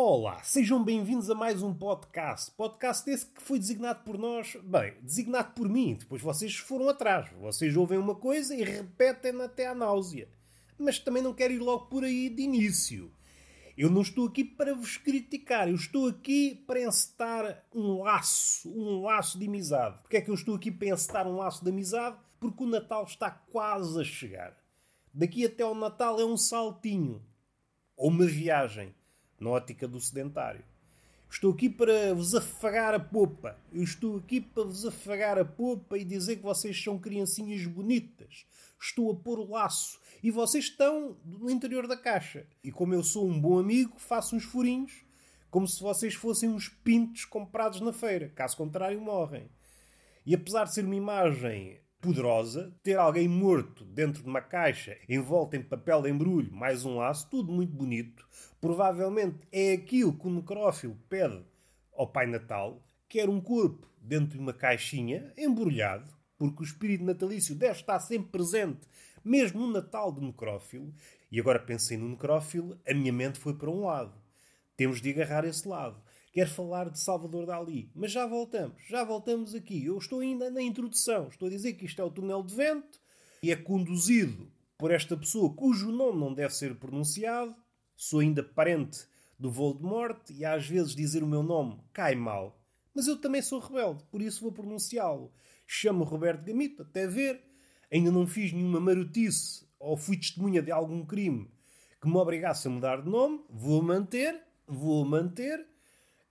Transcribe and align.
Olá, 0.00 0.40
sejam 0.44 0.84
bem-vindos 0.84 1.28
a 1.28 1.34
mais 1.34 1.60
um 1.60 1.74
podcast. 1.74 2.52
Podcast 2.52 3.10
esse 3.10 3.26
que 3.26 3.42
foi 3.42 3.58
designado 3.58 4.04
por 4.04 4.16
nós, 4.16 4.56
bem, 4.62 4.94
designado 5.02 5.54
por 5.54 5.68
mim. 5.68 5.96
Depois 5.98 6.22
vocês 6.22 6.54
foram 6.54 6.88
atrás. 6.88 7.28
Vocês 7.40 7.76
ouvem 7.76 7.98
uma 7.98 8.14
coisa 8.14 8.54
e 8.54 8.62
repetem 8.62 9.42
até 9.42 9.66
à 9.66 9.74
náusea. 9.74 10.28
Mas 10.78 11.00
também 11.00 11.20
não 11.20 11.34
quero 11.34 11.52
ir 11.52 11.58
logo 11.58 11.86
por 11.86 12.04
aí 12.04 12.30
de 12.30 12.42
início. 12.42 13.10
Eu 13.76 13.90
não 13.90 14.02
estou 14.02 14.28
aqui 14.28 14.44
para 14.44 14.72
vos 14.72 14.96
criticar, 14.96 15.68
eu 15.68 15.74
estou 15.74 16.06
aqui 16.06 16.54
para 16.64 16.80
encetar 16.80 17.64
um 17.74 18.00
laço, 18.00 18.70
um 18.70 19.02
laço 19.02 19.36
de 19.36 19.48
amizade. 19.48 19.98
Porquê 20.02 20.18
é 20.18 20.20
que 20.20 20.30
eu 20.30 20.34
estou 20.34 20.54
aqui 20.54 20.70
para 20.70 20.90
encetar 20.90 21.26
um 21.26 21.38
laço 21.38 21.64
de 21.64 21.70
amizade? 21.70 22.16
Porque 22.38 22.62
o 22.62 22.68
Natal 22.68 23.02
está 23.02 23.32
quase 23.32 24.00
a 24.00 24.04
chegar. 24.04 24.56
Daqui 25.12 25.44
até 25.44 25.64
ao 25.64 25.74
Natal 25.74 26.20
é 26.20 26.24
um 26.24 26.36
saltinho. 26.36 27.20
Ou 27.96 28.10
uma 28.10 28.26
viagem 28.26 28.94
na 29.38 29.50
ótica 29.50 29.86
do 29.86 30.00
sedentário. 30.00 30.64
Estou 31.30 31.52
aqui 31.52 31.68
para 31.68 32.14
vos 32.14 32.34
afagar 32.34 32.94
a 32.94 32.98
popa. 32.98 33.58
Eu 33.70 33.82
estou 33.82 34.16
aqui 34.16 34.40
para 34.40 34.64
vos 34.64 34.86
afagar 34.86 35.38
a 35.38 35.44
popa 35.44 35.98
e 35.98 36.04
dizer 36.04 36.36
que 36.36 36.42
vocês 36.42 36.82
são 36.82 36.98
criancinhas 36.98 37.66
bonitas. 37.66 38.46
Estou 38.80 39.12
a 39.12 39.14
pôr 39.14 39.38
o 39.38 39.50
laço. 39.50 40.00
E 40.22 40.30
vocês 40.30 40.64
estão 40.64 41.16
no 41.24 41.50
interior 41.50 41.86
da 41.86 41.96
caixa. 41.96 42.46
E 42.64 42.72
como 42.72 42.94
eu 42.94 43.04
sou 43.04 43.28
um 43.28 43.38
bom 43.38 43.58
amigo, 43.58 43.98
faço 43.98 44.34
uns 44.34 44.44
furinhos, 44.44 45.04
como 45.50 45.68
se 45.68 45.80
vocês 45.80 46.14
fossem 46.14 46.48
uns 46.48 46.68
pintos 46.68 47.24
comprados 47.26 47.80
na 47.80 47.92
feira. 47.92 48.30
Caso 48.34 48.56
contrário, 48.56 49.00
morrem. 49.00 49.50
E 50.24 50.34
apesar 50.34 50.64
de 50.64 50.74
ser 50.74 50.84
uma 50.84 50.96
imagem 50.96 51.78
poderosa, 52.00 52.72
ter 52.82 52.96
alguém 52.96 53.28
morto 53.28 53.84
dentro 53.84 54.22
de 54.22 54.28
uma 54.28 54.40
caixa, 54.40 54.96
envolto 55.08 55.56
em 55.56 55.62
papel 55.62 56.02
de 56.02 56.10
embrulho, 56.10 56.52
mais 56.52 56.84
um 56.84 56.96
laço, 56.96 57.28
tudo 57.28 57.52
muito 57.52 57.72
bonito, 57.72 58.26
provavelmente 58.60 59.38
é 59.52 59.72
aquilo 59.72 60.12
que 60.12 60.26
o 60.26 60.30
necrófilo 60.30 60.98
pede 61.08 61.42
ao 61.92 62.06
Pai 62.06 62.26
Natal, 62.26 62.82
quer 63.08 63.28
um 63.28 63.40
corpo 63.40 63.88
dentro 64.00 64.36
de 64.36 64.38
uma 64.38 64.52
caixinha, 64.52 65.32
embrulhado, 65.36 66.10
porque 66.36 66.62
o 66.62 66.64
espírito 66.64 67.04
natalício 67.04 67.54
deve 67.54 67.80
estar 67.80 67.98
sempre 67.98 68.30
presente, 68.30 68.86
mesmo 69.24 69.60
no 69.60 69.72
Natal 69.72 70.12
do 70.12 70.20
necrófilo. 70.20 70.94
E 71.30 71.38
agora 71.38 71.58
pensei 71.58 71.96
no 71.96 72.08
necrófilo, 72.08 72.80
a 72.88 72.94
minha 72.94 73.12
mente 73.12 73.38
foi 73.38 73.54
para 73.54 73.70
um 73.70 73.84
lado. 73.84 74.14
Temos 74.76 75.00
de 75.00 75.10
agarrar 75.10 75.44
esse 75.44 75.66
lado. 75.66 76.00
Quero 76.32 76.50
falar 76.50 76.88
de 76.88 77.00
Salvador 77.00 77.46
Dali, 77.46 77.90
mas 77.94 78.12
já 78.12 78.26
voltamos, 78.26 78.80
já 78.88 79.02
voltamos 79.02 79.54
aqui. 79.54 79.84
Eu 79.84 79.98
estou 79.98 80.20
ainda 80.20 80.50
na 80.50 80.62
introdução, 80.62 81.28
estou 81.28 81.48
a 81.48 81.50
dizer 81.50 81.72
que 81.72 81.84
isto 81.84 82.00
é 82.00 82.04
o 82.04 82.10
túnel 82.10 82.42
de 82.42 82.54
vento 82.54 83.00
e 83.42 83.50
é 83.50 83.56
conduzido 83.56 84.50
por 84.78 84.92
esta 84.92 85.16
pessoa 85.16 85.52
cujo 85.52 85.90
nome 85.90 86.20
não 86.20 86.32
deve 86.32 86.54
ser 86.54 86.76
pronunciado. 86.76 87.54
Sou 87.98 88.20
ainda 88.20 88.44
parente 88.44 89.00
do 89.36 89.50
Voldemort 89.50 90.30
e 90.30 90.44
às 90.44 90.64
vezes 90.68 90.94
dizer 90.94 91.24
o 91.24 91.26
meu 91.26 91.42
nome 91.42 91.80
cai 91.92 92.14
mal. 92.14 92.56
Mas 92.94 93.08
eu 93.08 93.20
também 93.20 93.42
sou 93.42 93.58
rebelde, 93.58 94.04
por 94.04 94.22
isso 94.22 94.40
vou 94.40 94.52
pronunciá-lo. 94.52 95.32
Chamo 95.66 96.04
Roberto 96.04 96.44
Gamito, 96.44 96.82
até 96.82 97.08
ver. 97.08 97.42
Ainda 97.92 98.12
não 98.12 98.24
fiz 98.24 98.52
nenhuma 98.52 98.78
marotice 98.78 99.66
ou 99.80 99.96
fui 99.96 100.16
testemunha 100.16 100.62
de 100.62 100.70
algum 100.70 101.04
crime 101.04 101.50
que 102.00 102.08
me 102.08 102.16
obrigasse 102.16 102.68
a 102.68 102.70
mudar 102.70 103.02
de 103.02 103.10
nome. 103.10 103.44
Vou 103.50 103.82
manter, 103.82 104.40
vou 104.64 105.04
manter 105.04 105.66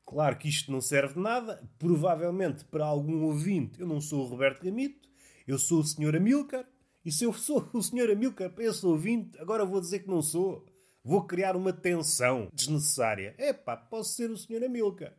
Claro 0.08 0.38
que 0.38 0.48
isto 0.48 0.72
não 0.72 0.80
serve 0.80 1.16
de 1.16 1.20
nada. 1.20 1.62
Provavelmente 1.78 2.64
para 2.64 2.86
algum 2.86 3.26
ouvinte 3.26 3.82
eu 3.82 3.86
não 3.86 4.00
sou 4.00 4.22
o 4.22 4.26
Roberto 4.26 4.64
Gamito, 4.64 5.10
eu 5.46 5.60
sou 5.60 5.82
o 5.82 5.84
Sr. 5.84 6.16
Amilcar. 6.16 6.66
E 7.04 7.12
se 7.12 7.26
eu 7.26 7.34
sou 7.34 7.70
o 7.74 7.84
Sr. 7.84 8.12
Amilcar 8.12 8.50
para 8.50 8.64
esse 8.64 8.86
ouvinte, 8.86 9.38
agora 9.38 9.66
vou 9.66 9.82
dizer 9.82 10.00
que 10.00 10.08
não 10.08 10.22
sou. 10.22 10.66
Vou 11.08 11.24
criar 11.24 11.56
uma 11.56 11.72
tensão 11.72 12.50
desnecessária. 12.54 13.34
Epá, 13.38 13.78
posso 13.78 14.14
ser 14.14 14.30
o 14.30 14.36
Sr. 14.36 14.66
Amilcar. 14.66 15.14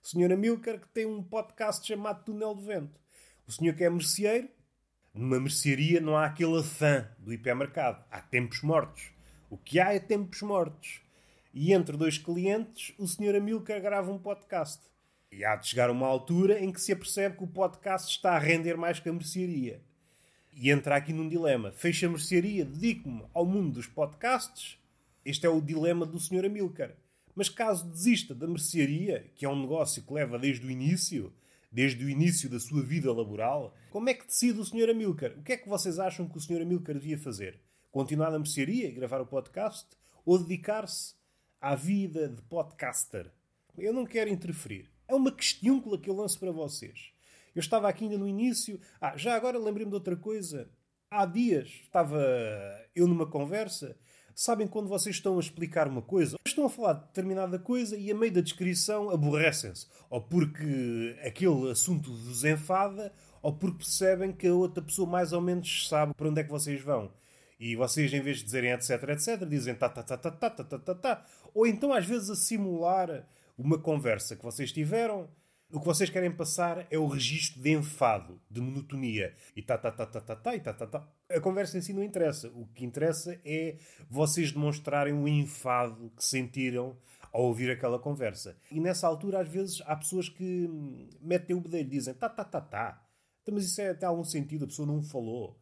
O 0.00 0.06
Sr. 0.06 0.30
Amilcar 0.34 0.78
que 0.78 0.88
tem 0.90 1.04
um 1.04 1.20
podcast 1.20 1.84
chamado 1.84 2.24
Túnel 2.24 2.54
de 2.54 2.64
Vento. 2.64 3.00
O 3.44 3.50
senhor 3.50 3.74
que 3.74 3.82
é 3.82 3.90
merceeiro, 3.90 4.48
numa 5.12 5.40
mercearia 5.40 6.00
não 6.00 6.16
há 6.16 6.26
aquele 6.26 6.62
fã 6.62 7.08
do 7.18 7.32
hipermercado. 7.32 8.04
Há 8.08 8.20
tempos 8.20 8.62
mortos. 8.62 9.10
O 9.50 9.58
que 9.58 9.80
há 9.80 9.92
é 9.92 9.98
tempos 9.98 10.40
mortos. 10.42 11.00
E 11.52 11.72
entre 11.72 11.96
dois 11.96 12.18
clientes, 12.18 12.94
o 12.96 13.04
Sr. 13.04 13.34
Amilcar 13.34 13.82
grava 13.82 14.12
um 14.12 14.20
podcast. 14.20 14.80
E 15.32 15.44
há 15.44 15.56
de 15.56 15.66
chegar 15.66 15.90
uma 15.90 16.06
altura 16.06 16.60
em 16.60 16.70
que 16.70 16.80
se 16.80 16.92
apercebe 16.92 17.38
que 17.38 17.42
o 17.42 17.48
podcast 17.48 18.08
está 18.08 18.36
a 18.36 18.38
render 18.38 18.76
mais 18.76 19.00
que 19.00 19.08
a 19.08 19.12
mercearia. 19.12 19.82
E 20.52 20.70
entra 20.70 20.94
aqui 20.94 21.12
num 21.12 21.28
dilema. 21.28 21.72
Fecha 21.72 22.06
a 22.06 22.10
mercearia, 22.10 22.64
dedico-me 22.64 23.24
ao 23.34 23.44
mundo 23.44 23.72
dos 23.72 23.88
podcasts? 23.88 24.80
Este 25.24 25.46
é 25.46 25.48
o 25.48 25.60
dilema 25.60 26.04
do 26.04 26.18
Sr. 26.18 26.46
Amilcar. 26.46 26.96
Mas 27.34 27.48
caso 27.48 27.88
desista 27.88 28.34
da 28.34 28.46
mercearia, 28.46 29.30
que 29.34 29.44
é 29.44 29.48
um 29.48 29.60
negócio 29.60 30.02
que 30.02 30.12
leva 30.12 30.38
desde 30.38 30.66
o 30.66 30.70
início, 30.70 31.32
desde 31.70 32.04
o 32.04 32.10
início 32.10 32.50
da 32.50 32.60
sua 32.60 32.82
vida 32.82 33.12
laboral, 33.12 33.74
como 33.90 34.10
é 34.10 34.14
que 34.14 34.26
decide 34.26 34.58
o 34.58 34.64
Sr. 34.64 34.90
Amilcar? 34.90 35.32
O 35.38 35.42
que 35.42 35.52
é 35.52 35.56
que 35.56 35.68
vocês 35.68 35.98
acham 35.98 36.28
que 36.28 36.36
o 36.36 36.40
Sr. 36.40 36.62
Amilcar 36.62 36.94
devia 36.94 37.16
fazer? 37.16 37.60
Continuar 37.90 38.30
na 38.30 38.38
mercearia 38.38 38.88
e 38.88 38.92
gravar 38.92 39.20
o 39.20 39.26
podcast? 39.26 39.86
Ou 40.24 40.38
dedicar-se 40.38 41.14
à 41.60 41.74
vida 41.74 42.28
de 42.28 42.42
podcaster. 42.42 43.30
Eu 43.78 43.92
não 43.92 44.04
quero 44.04 44.28
interferir. 44.28 44.90
É 45.06 45.14
uma 45.14 45.32
questiúncula 45.32 45.98
que 45.98 46.10
eu 46.10 46.14
lanço 46.14 46.38
para 46.38 46.50
vocês. 46.50 47.12
Eu 47.54 47.60
estava 47.60 47.88
aqui 47.88 48.04
ainda 48.04 48.18
no 48.18 48.26
início. 48.26 48.80
Ah, 49.00 49.16
já 49.16 49.34
agora 49.34 49.58
lembrei-me 49.58 49.90
de 49.90 49.94
outra 49.94 50.16
coisa. 50.16 50.68
Há 51.10 51.26
dias 51.26 51.68
estava 51.68 52.18
eu 52.94 53.06
numa 53.06 53.26
conversa. 53.26 53.96
Sabem 54.34 54.66
quando 54.66 54.88
vocês 54.88 55.16
estão 55.16 55.36
a 55.36 55.40
explicar 55.40 55.86
uma 55.88 56.02
coisa, 56.02 56.36
estão 56.46 56.64
a 56.64 56.70
falar 56.70 56.94
de 56.94 57.06
determinada 57.06 57.58
coisa 57.58 57.96
e 57.96 58.10
a 58.10 58.14
meio 58.14 58.32
da 58.32 58.40
descrição 58.40 59.10
aborrecem-se. 59.10 59.86
Ou 60.08 60.20
porque 60.20 61.16
aquele 61.24 61.70
assunto 61.70 62.12
vos 62.12 62.44
enfada, 62.44 63.12
ou 63.42 63.52
porque 63.52 63.78
percebem 63.78 64.32
que 64.32 64.46
a 64.46 64.54
outra 64.54 64.82
pessoa 64.82 65.08
mais 65.08 65.32
ou 65.32 65.40
menos 65.40 65.88
sabe 65.88 66.14
para 66.14 66.28
onde 66.28 66.40
é 66.40 66.44
que 66.44 66.50
vocês 66.50 66.80
vão. 66.80 67.10
E 67.58 67.76
vocês, 67.76 68.12
em 68.12 68.20
vez 68.20 68.38
de 68.38 68.44
dizerem 68.44 68.72
etc, 68.72 68.90
etc, 69.10 69.46
dizem 69.48 69.74
tá, 69.74 69.88
tá, 69.88 70.02
tá, 70.02 70.16
tá, 70.16 70.30
tá, 70.30 70.50
tá, 70.50 70.78
tá, 70.78 70.94
tá. 70.94 71.26
Ou 71.54 71.66
então, 71.66 71.92
às 71.92 72.04
vezes, 72.04 72.28
a 72.28 72.34
simular 72.34 73.26
uma 73.56 73.78
conversa 73.78 74.34
que 74.34 74.42
vocês 74.42 74.72
tiveram 74.72 75.28
o 75.72 75.80
que 75.80 75.86
vocês 75.86 76.10
querem 76.10 76.30
passar 76.30 76.86
é 76.90 76.98
o 76.98 77.06
registro 77.06 77.62
de 77.62 77.70
enfado, 77.70 78.38
de 78.50 78.60
monotonia. 78.60 79.34
E 79.56 79.62
tá, 79.62 79.78
tá, 79.78 79.90
tá, 79.90 80.04
tá, 80.04 80.20
tá, 80.20 80.36
tá, 80.36 80.54
e 80.54 80.60
tá, 80.60 80.74
tá, 80.74 80.86
tá. 80.86 81.08
A 81.30 81.40
conversa 81.40 81.78
em 81.78 81.80
si 81.80 81.94
não 81.94 82.02
interessa. 82.02 82.48
O 82.48 82.66
que 82.74 82.84
interessa 82.84 83.40
é 83.42 83.78
vocês 84.10 84.52
demonstrarem 84.52 85.14
o 85.14 85.26
enfado 85.26 86.12
que 86.14 86.22
sentiram 86.22 86.94
ao 87.32 87.44
ouvir 87.44 87.70
aquela 87.70 87.98
conversa. 87.98 88.54
E 88.70 88.78
nessa 88.80 89.06
altura, 89.06 89.40
às 89.40 89.48
vezes, 89.48 89.82
há 89.86 89.96
pessoas 89.96 90.28
que 90.28 90.68
metem 91.22 91.56
o 91.56 91.60
bedelho, 91.62 91.88
dizem 91.88 92.12
tá, 92.12 92.28
tá, 92.28 92.44
tá, 92.44 92.60
tá. 92.60 93.02
Então, 93.40 93.54
mas 93.54 93.64
isso 93.64 93.80
é 93.80 93.88
até 93.88 94.04
algum 94.04 94.24
sentido, 94.24 94.66
a 94.66 94.68
pessoa 94.68 94.86
não 94.86 95.02
falou. 95.02 95.58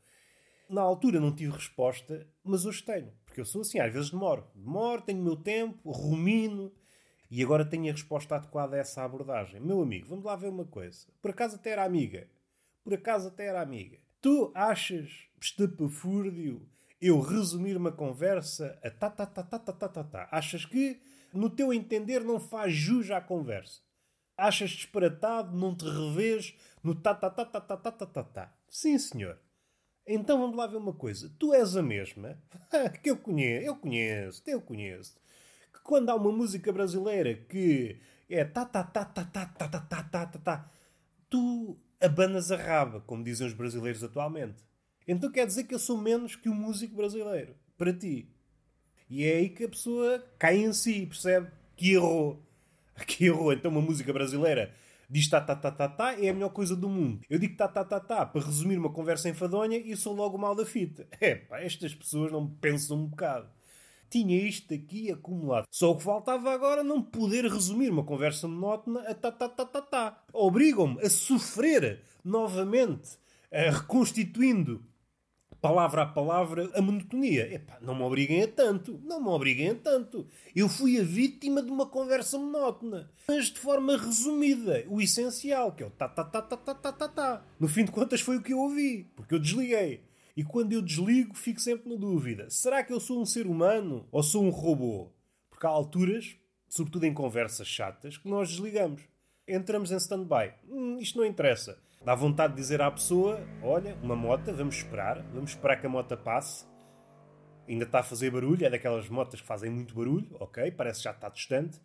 Na 0.69 0.83
altura 0.83 1.21
não 1.21 1.33
tive 1.33 1.53
resposta, 1.53 2.27
mas 2.43 2.67
hoje 2.67 2.83
tenho. 2.83 3.13
Porque 3.25 3.41
eu 3.41 3.45
sou 3.45 3.61
assim, 3.61 3.79
às 3.79 3.93
vezes 3.93 4.11
demoro. 4.11 4.45
Demoro, 4.57 5.03
tenho 5.03 5.21
o 5.21 5.25
meu 5.25 5.37
tempo, 5.37 5.93
rumino. 5.93 6.73
E 7.31 7.43
agora 7.45 7.65
tenho 7.65 7.89
a 7.89 7.93
resposta 7.93 8.35
adequada 8.35 8.75
a 8.75 8.81
essa 8.81 9.05
abordagem. 9.05 9.61
Meu 9.61 9.81
amigo, 9.81 10.09
vamos 10.09 10.25
lá 10.25 10.35
ver 10.35 10.49
uma 10.49 10.65
coisa. 10.65 11.07
Por 11.23 11.31
acaso 11.31 11.57
até 11.57 11.71
era 11.71 11.85
amiga. 11.85 12.27
Por 12.83 12.93
acaso 12.93 13.29
até 13.29 13.47
era 13.47 13.63
amiga. 13.63 13.99
Tu 14.21 14.51
achas 14.55 15.29
estapafúrdio 15.41 16.69
eu 17.01 17.21
resumir 17.21 17.77
uma 17.77 17.93
conversa 17.93 18.79
a 18.83 18.91
tá, 18.91 19.09
tá, 19.09 19.25
tá, 19.25 19.43
tá, 19.43 19.59
tá, 19.59 19.73
tá, 19.73 19.89
tá, 19.89 20.05
tá. 20.05 20.29
Achas 20.31 20.67
que, 20.67 21.01
no 21.33 21.49
teu 21.49 21.73
entender, 21.73 22.21
não 22.21 22.41
faz 22.41 22.75
jus 22.75 23.11
à 23.11 23.21
conversa? 23.21 23.81
Achas 24.37 24.71
disparatado, 24.71 25.57
não 25.57 25.75
te 25.75 25.85
revês 25.85 26.55
no 26.83 26.95
tá, 26.95 27.15
tá, 27.15 27.31
tá, 27.31 27.45
tá, 27.45 27.61
tá, 27.61 27.77
tá, 27.77 27.93
tá, 27.93 28.07
tá, 28.07 28.25
tá? 28.25 28.55
Sim, 28.69 28.99
senhor. 28.99 29.39
Então 30.07 30.41
vamos 30.41 30.57
lá 30.57 30.67
ver 30.67 30.77
uma 30.77 30.93
coisa. 30.93 31.31
Tu 31.39 31.55
és 31.55 31.77
a 31.77 31.83
mesma 31.83 32.37
que 33.03 33.11
eu 33.11 33.17
conheço, 33.17 33.67
eu 33.67 33.77
conheço, 33.77 34.43
eu 34.47 34.61
conheço. 34.61 35.17
Quando 35.91 36.09
há 36.09 36.15
uma 36.15 36.31
música 36.31 36.73
brasileira 36.73 37.35
que 37.35 37.97
é 38.29 38.45
tá 38.45 38.65
tá 38.65 38.85
tá 38.85 39.05
tá 39.05 39.25
tá 39.25 39.45
tá 39.45 39.69
tá 39.69 39.81
tá 39.81 40.03
tá 40.05 40.27
tá 40.27 40.39
tá, 40.39 40.71
tu 41.29 41.77
abanas 42.01 42.53
a 42.53 42.57
raba, 42.57 43.01
como 43.01 43.25
dizem 43.25 43.49
os 43.49 43.55
brasileiros 43.55 44.05
atualmente. 44.05 44.63
Então 45.09 45.33
quer 45.33 45.49
dizer 45.49 45.65
que 45.65 45.75
eu 45.75 45.81
sou 45.81 45.99
menos 45.99 46.37
que 46.37 46.49
um 46.49 46.55
músico 46.55 46.95
brasileiro 46.95 47.57
para 47.77 47.93
ti. 47.93 48.29
E 49.09 49.25
é 49.25 49.39
aí 49.39 49.49
que 49.49 49.65
a 49.65 49.69
pessoa 49.69 50.25
cai 50.39 50.59
em 50.59 50.73
si, 50.73 51.07
percebe 51.07 51.51
que 51.77 51.95
errou. 51.95 52.41
Que 53.05 53.25
errou. 53.25 53.53
Então 53.53 53.73
uma 53.73 53.81
música 53.81 54.13
brasileira 54.13 54.73
diz 55.09 55.29
tá, 55.29 55.41
tá, 55.41 55.57
tá, 55.57 55.73
tá, 55.73 55.89
tá, 55.89 56.13
é 56.13 56.29
a 56.29 56.33
melhor 56.33 56.51
coisa 56.51 56.77
do 56.77 56.89
mundo. 56.89 57.21
Eu 57.29 57.37
digo 57.37 57.57
tá, 57.57 57.67
tá, 57.67 57.85
tá, 57.85 57.99
tá, 57.99 58.25
para 58.25 58.47
resumir 58.47 58.79
uma 58.79 58.93
conversa 58.93 59.29
enfadonha 59.29 59.77
e 59.77 59.97
sou 59.97 60.15
logo 60.15 60.39
mal 60.39 60.55
da 60.55 60.65
fita. 60.65 61.09
É 61.21 61.35
pá, 61.35 61.59
estas 61.61 61.93
pessoas 61.97 62.31
não 62.31 62.49
pensam 62.49 62.97
um 62.97 63.07
bocado 63.07 63.51
tinha 64.11 64.37
isto 64.37 64.75
aqui 64.75 65.11
acumulado. 65.11 65.67
Só 65.71 65.93
o 65.93 65.97
que 65.97 66.03
faltava 66.03 66.53
agora 66.53 66.83
não 66.83 67.01
poder 67.01 67.45
resumir 67.47 67.91
uma 67.91 68.05
conversa 68.05 68.49
monótona 68.49 69.01
a 69.03 69.15
tá, 69.15 69.31
tá, 69.31 69.49
tá, 69.49 69.65
tá, 69.65 69.81
tá. 69.81 70.25
Obrigam-me 70.33 71.01
a 71.01 71.09
sofrer 71.09 72.03
novamente, 72.25 73.19
a 73.53 73.71
reconstituindo 73.71 74.85
palavra 75.61 76.03
a 76.03 76.07
palavra 76.07 76.71
a 76.75 76.83
monotonia. 76.83 77.53
Epá, 77.53 77.79
não 77.81 77.95
me 77.95 78.03
obriguem 78.03 78.43
a 78.43 78.49
tanto, 78.49 78.99
não 79.05 79.21
me 79.21 79.29
obriguem 79.29 79.71
a 79.71 79.75
tanto. 79.75 80.27
Eu 80.57 80.69
fui 80.69 80.99
a 80.99 81.03
vítima 81.03 81.63
de 81.63 81.71
uma 81.71 81.87
conversa 81.87 82.39
monótona, 82.39 83.11
mas 83.29 83.47
de 83.47 83.59
forma 83.59 83.97
resumida, 83.97 84.85
o 84.89 85.01
essencial, 85.01 85.73
que 85.73 85.83
é 85.83 85.87
o 85.87 85.91
tá, 85.91 86.09
tá, 86.09 86.25
tá, 86.25 86.43
tá, 86.43 86.57
tá, 86.57 86.75
tá, 86.75 86.93
tá, 86.93 87.09
tá. 87.09 87.45
No 87.59 87.69
fim 87.69 87.85
de 87.85 87.93
contas 87.93 88.21
foi 88.21 88.39
o 88.39 88.43
que 88.43 88.53
eu 88.53 88.59
ouvi, 88.59 89.07
porque 89.15 89.35
eu 89.35 89.39
desliguei. 89.39 90.03
E 90.41 90.43
quando 90.43 90.73
eu 90.73 90.81
desligo, 90.81 91.35
fico 91.35 91.61
sempre 91.61 91.91
na 91.91 91.97
dúvida: 91.97 92.49
será 92.49 92.83
que 92.83 92.91
eu 92.91 92.99
sou 92.99 93.21
um 93.21 93.27
ser 93.27 93.47
humano 93.47 94.09
ou 94.11 94.23
sou 94.23 94.43
um 94.43 94.49
robô? 94.49 95.13
Porque 95.51 95.67
há 95.67 95.69
alturas, 95.69 96.35
sobretudo 96.67 97.05
em 97.05 97.13
conversas 97.13 97.69
chatas, 97.69 98.17
que 98.17 98.27
nós 98.27 98.49
desligamos. 98.49 99.03
Entramos 99.47 99.93
em 99.93 99.97
stand-by. 99.97 100.55
Hum, 100.67 100.97
isto 100.99 101.19
não 101.19 101.27
interessa. 101.27 101.79
Dá 102.03 102.15
vontade 102.15 102.55
de 102.55 102.59
dizer 102.59 102.81
à 102.81 102.91
pessoa: 102.91 103.39
olha, 103.63 103.95
uma 104.03 104.17
mota, 104.17 104.51
vamos 104.51 104.77
esperar, 104.77 105.23
vamos 105.25 105.51
esperar 105.51 105.79
que 105.79 105.85
a 105.85 105.91
mota 105.91 106.17
passe. 106.17 106.65
Ainda 107.69 107.85
está 107.85 107.99
a 107.99 108.03
fazer 108.03 108.31
barulho, 108.31 108.65
é 108.65 108.71
daquelas 108.71 109.11
motas 109.11 109.43
que 109.43 109.47
fazem 109.47 109.71
muito 109.71 109.95
barulho, 109.95 110.35
ok, 110.41 110.71
parece 110.71 111.01
que 111.01 111.05
já 111.05 111.11
está 111.11 111.29
distante. 111.29 111.79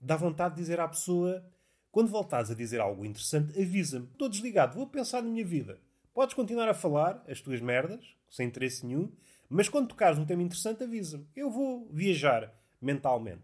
Dá 0.00 0.16
vontade 0.16 0.54
de 0.54 0.62
dizer 0.62 0.80
à 0.80 0.88
pessoa: 0.88 1.44
quando 1.90 2.08
voltares 2.08 2.50
a 2.50 2.54
dizer 2.54 2.80
algo 2.80 3.04
interessante, 3.04 3.60
avisa-me. 3.60 4.06
Estou 4.06 4.30
desligado, 4.30 4.78
vou 4.78 4.86
pensar 4.86 5.20
na 5.20 5.28
minha 5.28 5.44
vida. 5.44 5.78
Podes 6.14 6.34
continuar 6.34 6.68
a 6.68 6.74
falar 6.74 7.24
as 7.26 7.40
tuas 7.40 7.60
merdas, 7.60 8.04
sem 8.28 8.46
interesse 8.46 8.84
nenhum, 8.84 9.10
mas 9.48 9.68
quando 9.68 9.88
tocares 9.88 10.18
um 10.18 10.26
tema 10.26 10.42
interessante, 10.42 10.82
avisa-me. 10.82 11.26
Eu 11.34 11.50
vou 11.50 11.88
viajar 11.90 12.52
mentalmente. 12.80 13.42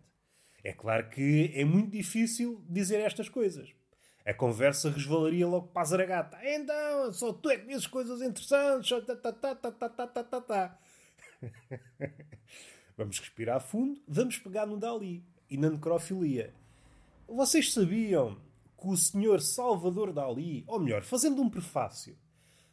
É 0.63 0.73
claro 0.73 1.09
que 1.09 1.51
é 1.55 1.65
muito 1.65 1.91
difícil 1.91 2.63
dizer 2.69 3.01
estas 3.01 3.29
coisas. 3.29 3.71
A 4.25 4.35
conversa 4.35 4.91
resvalaria 4.91 5.47
logo 5.47 5.69
para 5.69 5.81
a 5.81 5.85
zaragata. 5.87 6.39
Então, 6.43 7.11
só 7.13 7.33
tu 7.33 7.49
é 7.49 7.57
que 7.57 7.67
dizes 7.67 7.87
coisas 7.87 8.21
interessantes. 8.21 8.91
Vamos 12.97 13.19
respirar 13.19 13.61
fundo. 13.61 13.99
Vamos 14.07 14.37
pegar 14.39 14.67
no 14.67 14.77
Dali 14.77 15.25
e 15.49 15.57
na 15.57 15.71
necrofilia. 15.71 16.53
Vocês 17.27 17.73
sabiam 17.73 18.37
que 18.79 18.89
o 18.89 18.97
senhor 18.97 19.41
Salvador 19.41 20.13
Dali, 20.13 20.65
ou 20.67 20.79
melhor, 20.79 21.03
fazendo 21.03 21.41
um 21.41 21.49
prefácio, 21.49 22.15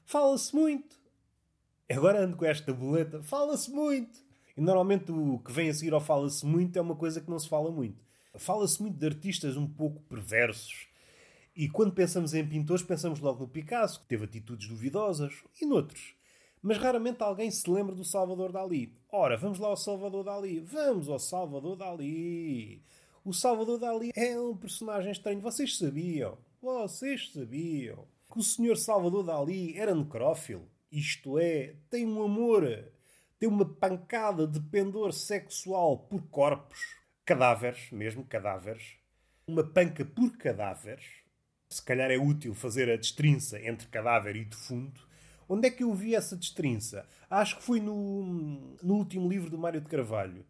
fala-se 0.06 0.56
muito. 0.56 0.96
Agora 1.90 2.24
ando 2.24 2.38
com 2.38 2.46
esta 2.46 2.74
boleta, 2.74 3.22
fala-se 3.22 3.70
muito. 3.70 4.20
E 4.58 4.62
normalmente 4.62 5.12
o 5.12 5.40
que 5.40 5.52
vem 5.52 5.70
a 5.70 5.74
seguir 5.74 5.94
ao 5.94 6.02
fala-se 6.02 6.46
muito 6.46 6.78
é 6.80 6.82
uma 6.82 6.96
coisa 6.96 7.20
que 7.20 7.30
não 7.30 7.38
se 7.38 7.50
fala 7.50 7.70
muito. 7.70 8.04
Fala-se 8.38 8.82
muito 8.82 8.98
de 8.98 9.06
artistas 9.06 9.58
um 9.58 9.68
pouco 9.68 10.02
perversos. 10.04 10.88
E 11.56 11.70
quando 11.70 11.94
pensamos 11.94 12.34
em 12.34 12.46
pintores, 12.46 12.84
pensamos 12.84 13.20
logo 13.20 13.42
no 13.42 13.48
Picasso, 13.48 14.02
que 14.02 14.08
teve 14.08 14.26
atitudes 14.26 14.68
duvidosas, 14.68 15.34
e 15.62 15.66
noutros. 15.66 16.14
Mas 16.62 16.78
raramente 16.78 17.22
alguém 17.22 17.52
se 17.52 17.70
lembra 17.70 17.96
do 17.96 18.04
Salvador 18.04 18.52
Dali. 18.52 18.92
Ora, 19.12 19.38
vamos 19.38 19.60
lá 19.60 19.68
ao 19.68 19.78
Salvador 19.78 20.24
Dali. 20.24 20.60
Vamos 20.60 21.08
ao 21.08 21.20
Salvador 21.20 21.78
Dali. 21.78 22.82
O 23.24 23.34
Salvador 23.34 23.78
Dali 23.78 24.12
é 24.16 24.40
um 24.40 24.58
personagem 24.58 25.12
estranho. 25.12 25.40
Vocês 25.40 25.78
sabiam? 25.78 26.38
Vocês 26.62 27.32
sabiam? 27.32 28.06
Que 28.32 28.40
o 28.40 28.44
senhor 28.44 28.78
Salvador 28.78 29.24
Dali 29.24 29.78
era 29.78 29.96
necrófilo. 29.96 30.70
Isto 30.92 31.38
é, 31.40 31.76
tem 31.90 32.06
um 32.06 32.24
amor, 32.24 32.64
tem 33.40 33.50
uma 33.50 33.66
pancada 33.66 34.48
de 34.48 34.60
pendor 34.60 35.12
sexual 35.14 36.00
por 36.00 36.22
corpos, 36.30 36.80
cadáveres, 37.26 37.92
mesmo 37.92 38.24
cadáveres. 38.24 38.98
Uma 39.48 39.64
panca 39.64 40.06
por 40.06 40.38
cadáveres. 40.38 41.06
Se 41.70 41.84
calhar 41.84 42.12
é 42.12 42.18
útil 42.18 42.54
fazer 42.54 42.90
a 42.90 42.96
destrinça 42.96 43.60
entre 43.60 43.88
cadáver 43.88 44.36
e 44.36 44.46
defunto. 44.46 45.08
Onde 45.48 45.68
é 45.68 45.72
que 45.72 45.84
eu 45.84 45.94
vi 45.94 46.16
essa 46.16 46.36
destrinça? 46.36 47.08
Acho 47.30 47.58
que 47.58 47.64
foi 47.64 47.80
no, 47.80 48.76
no 48.82 48.96
último 48.96 49.30
livro 49.30 49.50
do 49.50 49.58
Mário 49.58 49.82
de 49.82 49.88
Carvalho. 49.88 50.46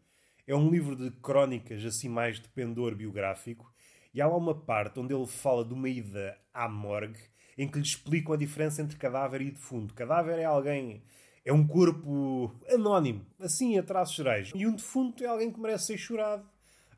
É 0.47 0.55
um 0.55 0.69
livro 0.69 0.95
de 0.95 1.09
crónicas 1.17 1.83
assim 1.83 2.07
mais 2.07 2.39
de 2.39 2.47
pendor 2.49 2.95
biográfico. 2.95 3.73
E 4.13 4.21
há 4.21 4.27
lá 4.27 4.37
uma 4.37 4.55
parte 4.55 4.99
onde 4.99 5.13
ele 5.13 5.27
fala 5.27 5.65
de 5.65 5.73
uma 5.73 5.89
ida 5.89 6.37
à 6.53 6.69
morgue 6.69 7.19
em 7.57 7.67
que 7.67 7.77
lhe 7.77 7.85
explicam 7.85 8.33
a 8.33 8.37
diferença 8.37 8.81
entre 8.81 8.97
cadáver 8.97 9.41
e 9.41 9.51
defunto. 9.51 9.93
Cadáver 9.93 10.39
é 10.39 10.45
alguém. 10.45 11.03
É 11.43 11.53
um 11.53 11.65
corpo 11.65 12.51
anónimo, 12.69 13.25
assim 13.39 13.77
a 13.77 13.83
traços 13.83 14.15
gerais. 14.15 14.51
E 14.55 14.65
um 14.65 14.75
defunto 14.75 15.23
é 15.23 15.27
alguém 15.27 15.51
que 15.51 15.59
merece 15.59 15.87
ser 15.87 15.97
chorado, 15.97 16.49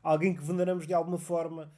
alguém 0.02 0.34
que 0.34 0.42
veneramos 0.42 0.86
de 0.86 0.94
alguma 0.94 1.18
forma, 1.18 1.70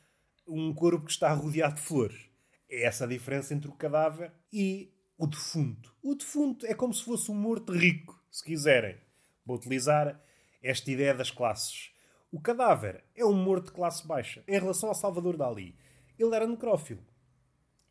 um 0.46 0.72
corpo 0.72 1.04
que 1.04 1.10
está 1.10 1.32
rodeado 1.32 1.74
de 1.74 1.80
flores. 1.80 2.30
É 2.68 2.84
essa 2.84 3.04
a 3.04 3.08
diferença 3.08 3.52
entre 3.52 3.68
o 3.68 3.74
cadáver 3.74 4.32
e 4.52 4.92
o 5.18 5.26
defunto. 5.26 5.92
O 6.02 6.14
defunto 6.14 6.64
é 6.64 6.72
como 6.72 6.94
se 6.94 7.04
fosse 7.04 7.30
um 7.30 7.34
morto 7.34 7.72
rico, 7.72 8.18
se 8.30 8.44
quiserem. 8.44 8.96
Vou 9.44 9.56
utilizar 9.56 10.20
esta 10.62 10.90
ideia 10.90 11.12
das 11.12 11.30
classes. 11.30 11.90
O 12.30 12.40
cadáver 12.40 13.02
é 13.16 13.24
um 13.24 13.34
morto 13.34 13.66
de 13.66 13.72
classe 13.72 14.06
baixa. 14.06 14.44
Em 14.46 14.58
relação 14.58 14.88
ao 14.88 14.94
Salvador 14.94 15.36
Dali, 15.36 15.76
ele 16.16 16.34
era 16.34 16.46
necrófilo. 16.46 17.02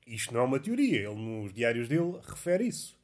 Isto 0.10 0.34
não 0.34 0.42
é 0.42 0.44
uma 0.44 0.60
teoria, 0.60 1.08
ele 1.08 1.22
nos 1.22 1.54
diários 1.54 1.88
dele 1.88 2.20
refere 2.24 2.68
isso. 2.68 3.00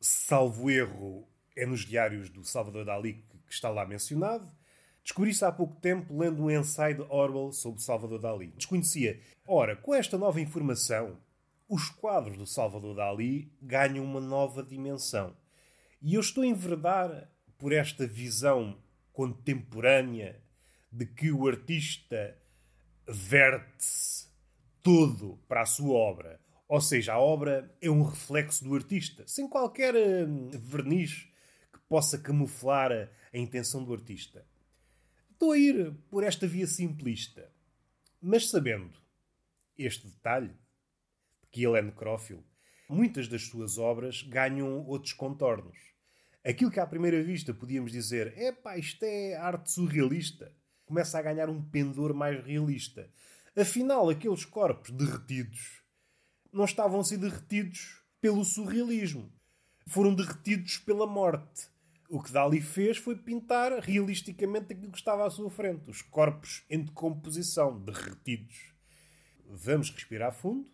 Salvo 0.00 0.68
erro, 0.68 1.24
é 1.56 1.64
nos 1.64 1.86
diários 1.86 2.28
do 2.28 2.44
Salvador 2.44 2.84
Dali 2.84 3.24
que 3.46 3.52
está 3.52 3.70
lá 3.70 3.86
mencionado. 3.86 4.50
Descobri 5.04 5.30
isso 5.30 5.46
há 5.46 5.52
pouco 5.52 5.80
tempo 5.80 6.18
lendo 6.18 6.42
um 6.42 6.50
ensaio 6.50 6.96
de 6.96 7.02
Orwell 7.02 7.52
sobre 7.52 7.80
Salvador 7.80 8.18
Dali. 8.18 8.48
Desconhecia. 8.56 9.20
Ora, 9.46 9.76
com 9.76 9.94
esta 9.94 10.18
nova 10.18 10.40
informação, 10.40 11.16
os 11.68 11.88
quadros 11.88 12.36
do 12.36 12.46
Salvador 12.46 12.96
Dali 12.96 13.52
ganham 13.62 14.04
uma 14.04 14.20
nova 14.20 14.64
dimensão. 14.64 15.36
E 16.00 16.14
eu 16.14 16.20
estou 16.20 16.42
a 16.42 16.46
enverdar 16.48 17.30
por 17.56 17.72
esta 17.72 18.04
visão 18.04 18.82
contemporânea 19.12 20.42
de 20.90 21.06
que 21.06 21.30
o 21.30 21.46
artista 21.46 22.36
verte-se 23.06 24.31
todo 24.82 25.38
para 25.48 25.62
a 25.62 25.66
sua 25.66 25.94
obra. 25.94 26.40
Ou 26.68 26.80
seja, 26.80 27.14
a 27.14 27.18
obra 27.18 27.74
é 27.80 27.90
um 27.90 28.02
reflexo 28.02 28.64
do 28.64 28.74
artista, 28.74 29.24
sem 29.26 29.48
qualquer 29.48 29.94
hum, 29.94 30.50
verniz 30.50 31.28
que 31.72 31.78
possa 31.88 32.18
camuflar 32.18 32.92
a 32.92 33.38
intenção 33.38 33.84
do 33.84 33.92
artista. 33.92 34.46
Estou 35.30 35.52
a 35.52 35.58
ir 35.58 35.92
por 36.08 36.24
esta 36.24 36.46
via 36.46 36.66
simplista, 36.66 37.50
mas 38.20 38.48
sabendo 38.48 38.96
este 39.76 40.06
detalhe, 40.06 40.54
que 41.50 41.64
ele 41.66 41.78
é 41.78 41.82
necrófilo, 41.82 42.44
muitas 42.88 43.28
das 43.28 43.42
suas 43.42 43.76
obras 43.76 44.22
ganham 44.22 44.86
outros 44.86 45.12
contornos. 45.12 45.76
Aquilo 46.44 46.70
que 46.70 46.80
à 46.80 46.86
primeira 46.86 47.22
vista 47.22 47.52
podíamos 47.52 47.92
dizer, 47.92 48.32
é 48.36 48.50
pá, 48.50 48.76
isto 48.76 49.02
é 49.04 49.34
arte 49.34 49.70
surrealista, 49.70 50.52
começa 50.84 51.18
a 51.18 51.22
ganhar 51.22 51.48
um 51.48 51.62
pendor 51.62 52.14
mais 52.14 52.44
realista. 52.44 53.10
Afinal, 53.56 54.08
aqueles 54.08 54.44
corpos 54.46 54.90
derretidos 54.90 55.82
não 56.52 56.64
estavam 56.64 57.00
a 57.00 57.04
ser 57.04 57.18
derretidos 57.18 58.02
pelo 58.20 58.44
surrealismo. 58.44 59.30
Foram 59.86 60.14
derretidos 60.14 60.78
pela 60.78 61.06
morte. 61.06 61.68
O 62.08 62.22
que 62.22 62.32
Dali 62.32 62.60
fez 62.60 62.96
foi 62.96 63.16
pintar 63.16 63.72
realisticamente 63.80 64.72
aquilo 64.72 64.92
que 64.92 64.98
estava 64.98 65.26
à 65.26 65.30
sua 65.30 65.50
frente. 65.50 65.90
Os 65.90 66.00
corpos 66.02 66.62
em 66.70 66.82
decomposição, 66.82 67.78
derretidos. 67.78 68.72
Vamos 69.46 69.90
respirar 69.90 70.32
fundo. 70.32 70.70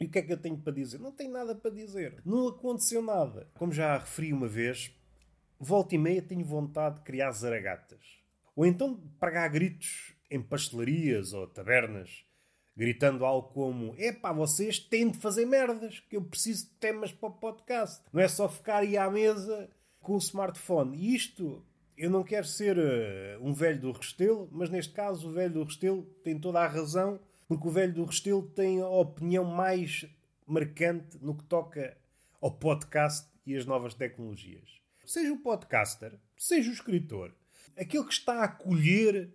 E 0.00 0.06
o 0.06 0.10
que 0.10 0.18
é 0.18 0.22
que 0.22 0.32
eu 0.32 0.40
tenho 0.40 0.58
para 0.58 0.72
dizer? 0.72 0.98
Não 0.98 1.12
tenho 1.12 1.30
nada 1.30 1.54
para 1.54 1.70
dizer. 1.70 2.20
Não 2.24 2.48
aconteceu 2.48 3.00
nada. 3.00 3.48
Como 3.54 3.70
já 3.70 3.96
referi 3.98 4.32
uma 4.32 4.48
vez, 4.48 4.92
volta 5.62 5.94
e 5.94 5.98
meia 5.98 6.20
tenho 6.20 6.44
vontade 6.44 6.96
de 6.96 7.02
criar 7.02 7.30
zaragatas. 7.30 8.00
Ou 8.56 8.66
então 8.66 8.94
de 8.94 9.08
pagar 9.20 9.48
gritos 9.48 10.12
em 10.28 10.42
pastelarias 10.42 11.32
ou 11.32 11.46
tabernas, 11.46 12.24
gritando 12.76 13.24
algo 13.24 13.48
como: 13.50 13.94
Epá, 13.96 14.32
vocês 14.32 14.78
têm 14.78 15.10
de 15.10 15.18
fazer 15.18 15.46
merdas, 15.46 16.00
que 16.00 16.16
eu 16.16 16.22
preciso 16.22 16.66
de 16.66 16.72
temas 16.72 17.12
para 17.12 17.28
o 17.28 17.32
podcast. 17.32 18.02
Não 18.12 18.20
é 18.20 18.26
só 18.26 18.48
ficar 18.48 18.78
aí 18.78 18.96
à 18.96 19.08
mesa 19.08 19.70
com 20.00 20.14
o 20.14 20.18
smartphone. 20.18 20.96
E 20.96 21.14
isto, 21.14 21.64
eu 21.96 22.10
não 22.10 22.24
quero 22.24 22.46
ser 22.46 22.76
uh, 22.76 23.40
um 23.40 23.54
velho 23.54 23.80
do 23.80 23.92
Restelo, 23.92 24.48
mas 24.50 24.68
neste 24.68 24.92
caso 24.92 25.28
o 25.28 25.32
velho 25.32 25.54
do 25.54 25.64
Restelo 25.64 26.02
tem 26.24 26.38
toda 26.38 26.60
a 26.60 26.66
razão, 26.66 27.20
porque 27.46 27.68
o 27.68 27.70
velho 27.70 27.94
do 27.94 28.04
Restelo 28.04 28.42
tem 28.42 28.80
a 28.80 28.88
opinião 28.88 29.44
mais 29.44 30.04
marcante 30.44 31.18
no 31.22 31.36
que 31.36 31.44
toca 31.44 31.96
ao 32.40 32.50
podcast 32.50 33.30
e 33.46 33.56
as 33.56 33.64
novas 33.64 33.94
tecnologias 33.94 34.81
seja 35.04 35.32
o 35.32 35.38
podcaster, 35.38 36.18
seja 36.36 36.70
o 36.70 36.72
escritor, 36.72 37.34
aquele 37.76 38.04
que 38.04 38.12
está 38.12 38.40
a 38.40 38.44
acolher 38.44 39.34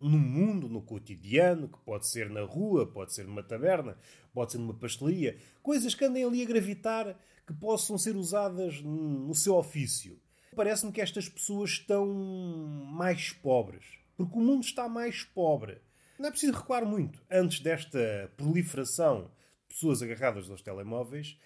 no 0.00 0.18
mundo, 0.18 0.68
no 0.68 0.80
cotidiano, 0.80 1.68
que 1.68 1.78
pode 1.80 2.06
ser 2.06 2.30
na 2.30 2.42
rua, 2.42 2.90
pode 2.90 3.12
ser 3.12 3.26
numa 3.26 3.42
taberna, 3.42 3.96
pode 4.32 4.52
ser 4.52 4.58
numa 4.58 4.74
pastelaria, 4.74 5.38
coisas 5.62 5.94
que 5.94 6.04
andem 6.04 6.24
ali 6.24 6.42
a 6.42 6.46
gravitar 6.46 7.18
que 7.46 7.52
possam 7.52 7.98
ser 7.98 8.16
usadas 8.16 8.80
no 8.80 9.34
seu 9.34 9.56
ofício. 9.56 10.18
Parece-me 10.56 10.92
que 10.92 11.00
estas 11.00 11.28
pessoas 11.28 11.70
estão 11.70 12.06
mais 12.06 13.32
pobres, 13.32 13.84
porque 14.16 14.36
o 14.36 14.40
mundo 14.40 14.64
está 14.64 14.88
mais 14.88 15.22
pobre. 15.22 15.80
Não 16.18 16.28
é 16.28 16.30
preciso 16.30 16.52
recuar 16.52 16.84
muito. 16.84 17.22
Antes 17.30 17.60
desta 17.60 18.32
proliferação 18.36 19.30
pessoas 19.68 20.02
agarradas 20.02 20.50
aos 20.50 20.60
telemóveis, 20.60 21.38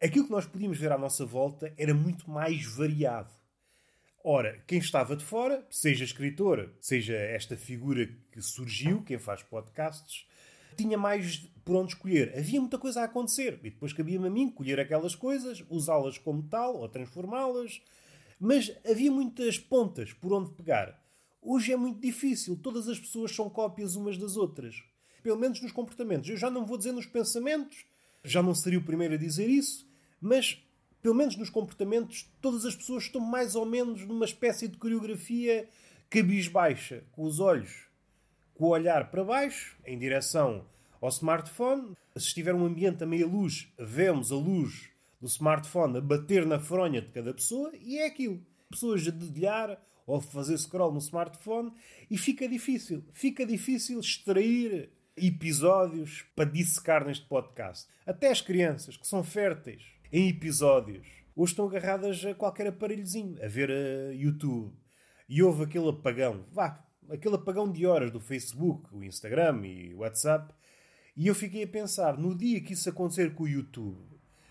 aquilo 0.00 0.26
que 0.26 0.30
nós 0.30 0.46
podíamos 0.46 0.78
ver 0.78 0.92
à 0.92 0.98
nossa 0.98 1.24
volta 1.24 1.72
era 1.76 1.94
muito 1.94 2.30
mais 2.30 2.64
variado. 2.64 3.32
Ora, 4.22 4.60
quem 4.66 4.78
estava 4.78 5.14
de 5.14 5.24
fora, 5.24 5.64
seja 5.70 6.04
escritor, 6.04 6.72
seja 6.80 7.14
esta 7.14 7.56
figura 7.56 8.08
que 8.32 8.42
surgiu, 8.42 9.02
quem 9.02 9.18
faz 9.18 9.42
podcasts, 9.42 10.26
tinha 10.76 10.98
mais 10.98 11.48
por 11.64 11.76
onde 11.76 11.92
escolher. 11.92 12.36
Havia 12.36 12.60
muita 12.60 12.78
coisa 12.78 13.00
a 13.00 13.04
acontecer. 13.04 13.60
E 13.62 13.70
depois 13.70 13.92
cabia-me 13.92 14.26
a 14.26 14.30
mim 14.30 14.50
colher 14.50 14.78
aquelas 14.78 15.14
coisas, 15.14 15.64
usá-las 15.70 16.18
como 16.18 16.42
tal 16.42 16.76
ou 16.76 16.88
transformá-las. 16.88 17.80
Mas 18.38 18.72
havia 18.84 19.10
muitas 19.10 19.58
pontas 19.58 20.12
por 20.12 20.32
onde 20.32 20.50
pegar. 20.50 21.00
Hoje 21.40 21.72
é 21.72 21.76
muito 21.76 22.00
difícil. 22.00 22.56
Todas 22.56 22.88
as 22.88 22.98
pessoas 22.98 23.34
são 23.34 23.48
cópias 23.48 23.94
umas 23.94 24.18
das 24.18 24.36
outras. 24.36 24.82
Pelo 25.22 25.38
menos 25.38 25.60
nos 25.60 25.72
comportamentos. 25.72 26.28
Eu 26.28 26.36
já 26.36 26.50
não 26.50 26.66
vou 26.66 26.76
dizer 26.76 26.92
nos 26.92 27.06
pensamentos, 27.06 27.84
já 28.30 28.42
não 28.42 28.54
seria 28.54 28.78
o 28.78 28.82
primeiro 28.82 29.14
a 29.14 29.18
dizer 29.18 29.48
isso, 29.48 29.86
mas 30.20 30.62
pelo 31.02 31.14
menos 31.14 31.36
nos 31.36 31.50
comportamentos, 31.50 32.28
todas 32.40 32.64
as 32.64 32.74
pessoas 32.74 33.04
estão 33.04 33.20
mais 33.20 33.54
ou 33.54 33.64
menos 33.64 34.04
numa 34.04 34.24
espécie 34.24 34.66
de 34.66 34.76
coreografia 34.76 35.68
cabisbaixa, 36.10 37.04
com 37.12 37.22
os 37.22 37.38
olhos, 37.38 37.86
com 38.54 38.64
o 38.64 38.70
olhar 38.70 39.10
para 39.10 39.22
baixo, 39.22 39.76
em 39.86 39.98
direção 39.98 40.66
ao 41.00 41.08
smartphone. 41.08 41.96
Se 42.16 42.26
estiver 42.26 42.54
um 42.54 42.64
ambiente 42.64 43.04
a 43.04 43.06
meia 43.06 43.26
luz, 43.26 43.68
vemos 43.78 44.32
a 44.32 44.34
luz 44.34 44.88
do 45.20 45.28
smartphone 45.28 45.98
a 45.98 46.00
bater 46.00 46.44
na 46.44 46.58
fronha 46.58 47.00
de 47.00 47.08
cada 47.08 47.32
pessoa 47.32 47.72
e 47.80 47.98
é 47.98 48.06
aquilo. 48.06 48.40
Pessoas 48.68 49.06
a 49.06 49.10
dedilhar 49.10 49.80
ou 50.06 50.20
fazer 50.20 50.58
scroll 50.58 50.92
no 50.92 50.98
smartphone 50.98 51.72
e 52.10 52.18
fica 52.18 52.48
difícil. 52.48 53.04
Fica 53.12 53.46
difícil 53.46 54.00
extrair 54.00 54.90
episódios 55.16 56.24
para 56.34 56.50
dissecar 56.50 57.04
neste 57.04 57.26
podcast. 57.26 57.88
Até 58.06 58.30
as 58.30 58.40
crianças, 58.40 58.96
que 58.96 59.06
são 59.06 59.24
férteis 59.24 59.82
em 60.12 60.28
episódios, 60.28 61.06
hoje 61.34 61.52
estão 61.52 61.66
agarradas 61.66 62.24
a 62.24 62.34
qualquer 62.34 62.66
aparelhozinho, 62.66 63.42
a 63.42 63.48
ver 63.48 63.70
a 63.70 64.12
YouTube. 64.12 64.74
E 65.28 65.42
houve 65.42 65.64
aquele 65.64 65.88
apagão, 65.88 66.44
vá, 66.52 66.84
aquele 67.10 67.34
apagão 67.36 67.70
de 67.70 67.86
horas 67.86 68.10
do 68.10 68.20
Facebook, 68.20 68.94
o 68.94 69.02
Instagram 69.02 69.66
e 69.66 69.94
o 69.94 69.98
WhatsApp. 69.98 70.54
E 71.16 71.26
eu 71.26 71.34
fiquei 71.34 71.64
a 71.64 71.68
pensar, 71.68 72.18
no 72.18 72.36
dia 72.36 72.60
que 72.60 72.74
isso 72.74 72.88
acontecer 72.88 73.34
com 73.34 73.44
o 73.44 73.48
YouTube, 73.48 73.98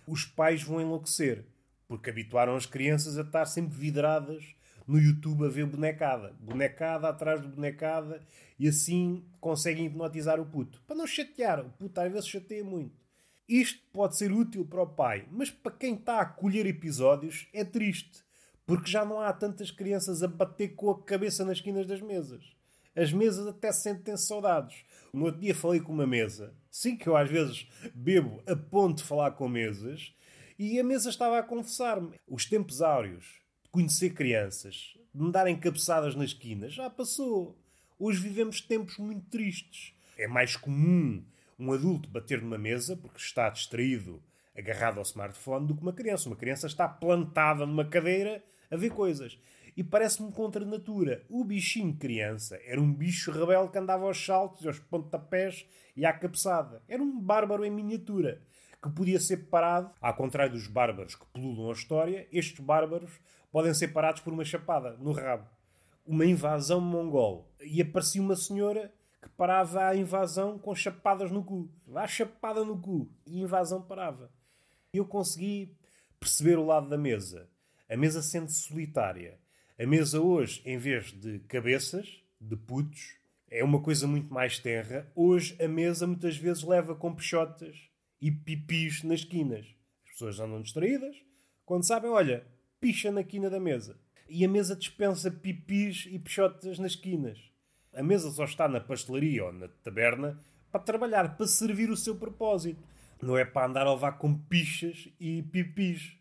os 0.07 0.25
pais 0.25 0.63
vão 0.63 0.81
enlouquecer, 0.81 1.45
porque 1.87 2.09
habituaram 2.09 2.55
as 2.55 2.65
crianças 2.65 3.17
a 3.17 3.21
estar 3.21 3.45
sempre 3.45 3.77
vidradas 3.77 4.55
no 4.87 4.99
YouTube 4.99 5.45
a 5.45 5.49
ver 5.49 5.65
bonecada. 5.65 6.35
Bonecada 6.39 7.09
atrás 7.09 7.41
de 7.41 7.47
bonecada 7.47 8.21
e 8.59 8.67
assim 8.67 9.25
conseguem 9.39 9.85
hipnotizar 9.85 10.39
o 10.39 10.45
puto. 10.45 10.81
Para 10.87 10.95
não 10.95 11.07
chatear, 11.07 11.59
o 11.59 11.69
puto 11.69 11.99
às 11.99 12.11
vezes 12.11 12.27
chateia 12.27 12.63
muito. 12.63 13.05
Isto 13.47 13.79
pode 13.93 14.17
ser 14.17 14.31
útil 14.31 14.65
para 14.65 14.81
o 14.81 14.87
pai, 14.87 15.27
mas 15.31 15.51
para 15.51 15.71
quem 15.71 15.93
está 15.93 16.19
a 16.19 16.25
colher 16.25 16.65
episódios 16.65 17.47
é 17.53 17.63
triste, 17.63 18.23
porque 18.65 18.89
já 18.89 19.05
não 19.05 19.21
há 19.21 19.31
tantas 19.31 19.69
crianças 19.69 20.23
a 20.23 20.27
bater 20.27 20.69
com 20.69 20.89
a 20.89 21.03
cabeça 21.03 21.45
nas 21.45 21.57
esquinas 21.57 21.85
das 21.85 22.01
mesas. 22.01 22.55
As 22.95 23.11
mesas 23.11 23.45
até 23.45 23.71
sentem 23.71 24.17
saudades. 24.17 24.83
No 25.13 25.25
outro 25.25 25.41
dia 25.41 25.53
falei 25.53 25.79
com 25.79 25.91
uma 25.91 26.07
mesa. 26.07 26.55
Sim, 26.71 26.95
que 26.95 27.07
eu 27.07 27.15
às 27.15 27.29
vezes 27.29 27.67
bebo 27.93 28.41
a 28.47 28.55
ponto 28.55 28.97
de 28.99 29.03
falar 29.03 29.31
com 29.31 29.47
mesas. 29.49 30.15
E 30.57 30.79
a 30.79 30.83
mesa 30.83 31.09
estava 31.09 31.37
a 31.37 31.43
confessar-me. 31.43 32.13
Os 32.25 32.45
tempos 32.45 32.81
áureos 32.81 33.44
conhecer 33.75 34.11
crianças, 34.11 34.97
de 35.13 35.21
me 35.21 35.33
darem 35.33 35.59
cabeçadas 35.59 36.15
nas 36.15 36.29
esquinas, 36.29 36.71
já 36.73 36.89
passou. 36.89 37.59
Hoje 37.99 38.21
vivemos 38.21 38.61
tempos 38.61 38.97
muito 38.97 39.29
tristes. 39.29 39.93
É 40.17 40.29
mais 40.29 40.55
comum 40.55 41.21
um 41.59 41.73
adulto 41.73 42.07
bater 42.07 42.41
numa 42.41 42.57
mesa 42.57 42.95
porque 42.95 43.17
está 43.17 43.49
distraído, 43.49 44.23
agarrado 44.57 44.99
ao 44.99 45.03
smartphone, 45.03 45.67
do 45.67 45.75
que 45.75 45.81
uma 45.81 45.91
criança. 45.91 46.29
Uma 46.29 46.37
criança 46.37 46.67
está 46.67 46.87
plantada 46.87 47.65
numa 47.65 47.83
cadeira 47.83 48.41
a 48.71 48.77
ver 48.77 48.91
coisas. 48.91 49.37
E 49.75 49.83
parece-me 49.83 50.31
contra 50.31 50.63
a 50.63 50.65
natura. 50.65 51.25
O 51.29 51.43
bichinho 51.43 51.97
criança 51.97 52.57
era 52.63 52.79
um 52.79 52.93
bicho 52.93 53.29
rebelde 53.29 53.73
que 53.73 53.77
andava 53.77 54.05
aos 54.05 54.25
saltos, 54.25 54.65
aos 54.65 54.79
pontapés 54.79 55.65
e 55.97 56.05
à 56.05 56.13
cabeçada. 56.13 56.81
Era 56.87 57.03
um 57.03 57.19
bárbaro 57.19 57.65
em 57.65 57.71
miniatura, 57.71 58.41
que 58.81 58.89
podia 58.89 59.19
ser 59.19 59.49
parado, 59.49 59.91
ao 59.99 60.13
contrário 60.13 60.53
dos 60.53 60.67
bárbaros 60.67 61.15
que 61.15 61.25
pululam 61.33 61.71
a 61.71 61.73
história, 61.73 62.25
estes 62.31 62.63
bárbaros 62.63 63.19
podem 63.55 63.73
ser 63.73 63.87
parados 63.93 64.19
por 64.19 64.33
uma 64.33 64.43
chapada 64.43 64.97
no 64.97 65.13
rabo. 65.13 65.49
Uma 66.05 66.25
invasão 66.25 66.81
mongol. 66.81 67.49
E 67.61 67.81
aparecia 67.81 68.21
uma 68.21 68.35
senhora 68.35 68.93
que 69.21 69.29
parava 69.29 69.87
a 69.87 69.95
invasão 69.95 70.59
com 70.59 70.75
chapadas 70.75 71.31
no 71.31 71.41
cu. 71.41 71.71
Lá 71.87 72.05
chapada 72.05 72.65
no 72.65 72.77
cu. 72.77 73.09
E 73.25 73.39
a 73.39 73.43
invasão 73.43 73.81
parava. 73.81 74.29
E 74.93 74.97
eu 74.97 75.05
consegui 75.05 75.73
perceber 76.19 76.57
o 76.57 76.65
lado 76.65 76.89
da 76.89 76.97
mesa. 76.97 77.49
A 77.89 77.95
mesa 77.95 78.21
sente 78.21 78.51
solitária. 78.51 79.39
A 79.79 79.87
mesa 79.87 80.19
hoje, 80.19 80.61
em 80.65 80.77
vez 80.77 81.13
de 81.13 81.39
cabeças, 81.47 82.21
de 82.41 82.57
putos, 82.57 83.15
é 83.49 83.63
uma 83.63 83.81
coisa 83.81 84.05
muito 84.05 84.33
mais 84.33 84.59
terra. 84.59 85.09
Hoje 85.15 85.55
a 85.63 85.67
mesa 85.69 86.05
muitas 86.05 86.35
vezes 86.35 86.61
leva 86.61 86.93
com 86.93 87.15
peixotas 87.15 87.89
e 88.19 88.29
pipis 88.29 89.01
nas 89.03 89.23
quinas. 89.23 89.65
As 90.03 90.11
pessoas 90.11 90.41
andam 90.41 90.61
distraídas. 90.61 91.15
Quando 91.63 91.87
sabem, 91.87 92.11
olha, 92.11 92.45
picha 92.79 93.11
na 93.11 93.23
quina 93.23 93.49
da 93.49 93.59
mesa. 93.59 93.97
E 94.27 94.43
a 94.43 94.49
mesa 94.49 94.75
dispensa 94.75 95.29
pipis 95.29 96.07
e 96.09 96.17
peixotas 96.17 96.79
nas 96.79 96.95
quinas. 96.95 97.39
A 97.93 98.03
mesa 98.03 98.29
só 98.31 98.43
está 98.43 98.67
na 98.67 98.79
pastelaria 98.79 99.45
ou 99.45 99.53
na 99.53 99.67
taberna 99.67 100.39
para 100.71 100.81
trabalhar, 100.81 101.37
para 101.37 101.47
servir 101.47 101.89
o 101.89 101.97
seu 101.97 102.15
propósito. 102.15 102.83
Não 103.21 103.37
é 103.37 103.45
para 103.45 103.67
andar 103.67 103.87
a 103.87 103.93
levar 103.93 104.13
com 104.13 104.37
pichas 104.37 105.07
e 105.19 105.41
pipis. 105.43 106.17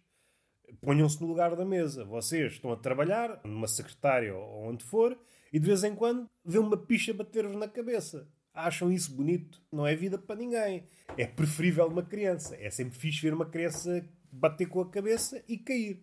Ponham-se 0.80 1.20
no 1.20 1.26
lugar 1.26 1.56
da 1.56 1.64
mesa. 1.64 2.04
Vocês 2.04 2.52
estão 2.52 2.72
a 2.72 2.76
trabalhar, 2.76 3.40
numa 3.44 3.66
secretária 3.66 4.34
ou 4.34 4.68
onde 4.68 4.84
for, 4.84 5.18
e 5.52 5.58
de 5.58 5.66
vez 5.66 5.82
em 5.82 5.94
quando 5.94 6.28
vê 6.44 6.58
uma 6.58 6.76
picha 6.76 7.12
bater-vos 7.12 7.56
na 7.56 7.68
cabeça. 7.68 8.28
Acham 8.52 8.92
isso 8.92 9.12
bonito? 9.12 9.60
Não 9.72 9.84
é 9.84 9.96
vida 9.96 10.16
para 10.16 10.36
ninguém. 10.36 10.84
É 11.18 11.26
preferível 11.26 11.86
uma 11.86 12.04
criança. 12.04 12.56
É 12.56 12.70
sempre 12.70 12.96
fixe 12.96 13.20
ver 13.20 13.34
uma 13.34 13.46
criança 13.46 14.08
bater 14.30 14.68
com 14.68 14.80
a 14.80 14.88
cabeça 14.88 15.42
e 15.48 15.58
cair. 15.58 16.00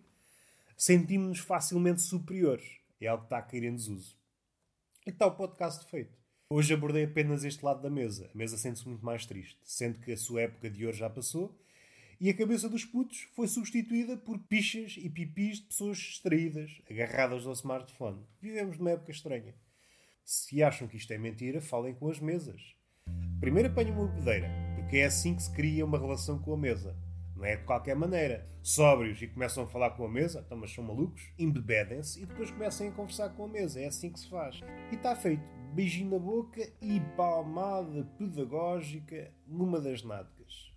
Sentimos-nos 0.84 1.38
facilmente 1.38 2.02
superiores. 2.02 2.80
É 3.00 3.06
algo 3.06 3.22
que 3.22 3.26
está 3.26 3.38
a 3.38 3.42
cair 3.42 3.62
em 3.62 3.72
desuso. 3.72 4.16
E 5.06 5.10
está 5.10 5.26
o 5.26 5.36
podcast 5.36 5.88
feito. 5.88 6.18
Hoje 6.50 6.74
abordei 6.74 7.04
apenas 7.04 7.44
este 7.44 7.64
lado 7.64 7.80
da 7.80 7.88
mesa. 7.88 8.28
A 8.34 8.36
mesa 8.36 8.58
sente-se 8.58 8.88
muito 8.88 9.06
mais 9.06 9.24
triste, 9.24 9.56
sendo 9.62 10.00
que 10.00 10.10
a 10.10 10.16
sua 10.16 10.42
época 10.42 10.68
de 10.68 10.84
ouro 10.84 10.96
já 10.96 11.08
passou 11.08 11.56
e 12.20 12.28
a 12.28 12.34
cabeça 12.34 12.68
dos 12.68 12.84
putos 12.84 13.28
foi 13.32 13.46
substituída 13.46 14.16
por 14.16 14.40
pichas 14.40 14.96
e 14.98 15.08
pipis 15.08 15.58
de 15.58 15.66
pessoas 15.66 15.98
distraídas, 15.98 16.82
agarradas 16.90 17.46
ao 17.46 17.52
smartphone. 17.52 18.26
Vivemos 18.40 18.76
numa 18.76 18.90
época 18.90 19.12
estranha. 19.12 19.54
Se 20.24 20.64
acham 20.64 20.88
que 20.88 20.96
isto 20.96 21.12
é 21.12 21.16
mentira, 21.16 21.60
falem 21.60 21.94
com 21.94 22.10
as 22.10 22.18
mesas. 22.18 22.74
Primeiro 23.38 23.68
apanhem 23.68 23.92
uma 23.92 24.08
bebedeira, 24.08 24.50
porque 24.74 24.96
é 24.96 25.04
assim 25.04 25.36
que 25.36 25.44
se 25.44 25.52
cria 25.52 25.84
uma 25.84 25.96
relação 25.96 26.40
com 26.40 26.52
a 26.52 26.58
mesa. 26.58 27.00
Não 27.42 27.48
é 27.48 27.56
de 27.56 27.64
qualquer 27.64 27.96
maneira. 27.96 28.46
Sóbrios 28.62 29.20
e 29.20 29.26
começam 29.26 29.64
a 29.64 29.66
falar 29.66 29.90
com 29.90 30.04
a 30.04 30.08
mesa, 30.08 30.44
então, 30.46 30.56
mas 30.56 30.72
são 30.72 30.84
malucos, 30.84 31.28
embebedem-se 31.36 32.22
e 32.22 32.26
depois 32.26 32.52
começam 32.52 32.86
a 32.86 32.92
conversar 32.92 33.30
com 33.30 33.46
a 33.46 33.48
mesa. 33.48 33.80
É 33.80 33.86
assim 33.86 34.12
que 34.12 34.20
se 34.20 34.30
faz. 34.30 34.60
E 34.92 34.94
está 34.94 35.16
feito. 35.16 35.42
Beijinho 35.74 36.12
na 36.12 36.20
boca 36.20 36.62
e 36.80 37.00
palmada 37.16 38.04
pedagógica 38.16 39.32
numa 39.44 39.80
das 39.80 40.04
nádegas. 40.04 40.71